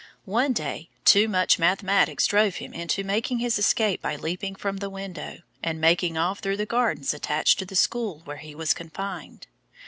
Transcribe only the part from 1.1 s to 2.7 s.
much mathematics drove